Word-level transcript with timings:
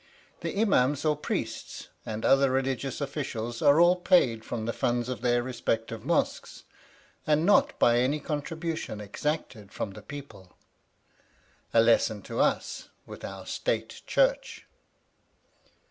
The 0.39 0.59
imams 0.59 1.05
or 1.05 1.15
priests 1.15 1.89
and 2.07 2.25
other 2.25 2.49
religious 2.49 3.01
officials 3.01 3.61
are 3.61 3.79
all 3.79 3.97
paid 3.97 4.43
from 4.43 4.65
the 4.65 4.73
funds 4.73 5.09
of 5.09 5.21
their 5.21 5.43
respective 5.43 6.03
mosques, 6.03 6.63
and 7.27 7.45
not 7.45 7.77
by 7.77 7.99
any 7.99 8.19
contributions 8.19 8.99
exacted 9.03 9.71
from 9.71 9.91
the 9.91 10.01
people: 10.01 10.57
a 11.71 11.81
lesson 11.83 12.23
to 12.23 12.39
us 12.39 12.89
with 13.05 13.23
our 13.23 13.45
State 13.45 14.01
Church. 14.07 14.65